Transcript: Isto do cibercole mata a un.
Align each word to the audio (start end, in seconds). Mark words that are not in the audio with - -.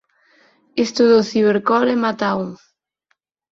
Isto 0.85 1.01
do 1.11 1.19
cibercole 1.29 1.95
mata 2.03 2.25
a 2.31 2.35
un. 2.45 2.51